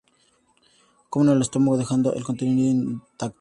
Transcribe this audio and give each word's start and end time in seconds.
Comen 1.11 1.29
el 1.35 1.43
estómago, 1.43 1.77
dejando 1.77 2.11
el 2.15 2.23
contenido 2.23 2.71
intacto. 2.71 3.29